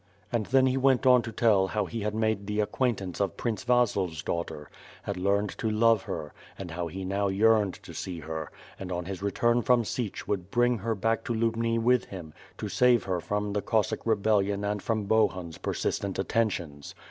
[0.31, 3.37] And then he went on to tell how he had made the ac quaintance of
[3.37, 4.67] Prince Vasil's daughter;
[5.03, 9.05] had learned to love her, and how he now yearned to see her, and on
[9.05, 13.19] his return from Sich would bring her back to Lubni with him, to save her
[13.21, 16.95] from the Cossack rebellion and from Bohun's persistent attentions.